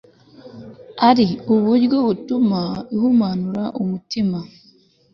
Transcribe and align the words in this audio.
ari 1.09 1.27
uburyo 1.53 1.97
butuma 2.07 2.61
ihumanura 2.93 3.63
umutima 3.81 4.39